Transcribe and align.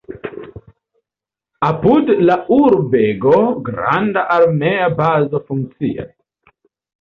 Apud 1.67 2.09
la 2.29 2.37
urbego 2.55 3.35
granda 3.67 4.25
armea 4.39 4.89
bazo 5.03 5.43
funkcias. 5.53 6.11